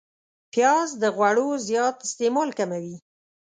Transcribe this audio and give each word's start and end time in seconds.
پیاز 0.53 0.89
د 1.01 1.03
غوړو 1.15 1.47
زیات 1.67 1.97
استعمال 2.07 2.49
کموي 2.57 2.95